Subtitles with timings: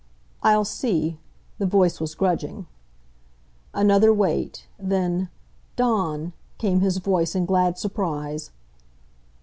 [0.41, 1.19] "I'll see."
[1.59, 2.65] The voice was grudging.
[3.71, 5.29] Another wait; then
[5.75, 8.49] "Dawn!" came his voice in glad surprise.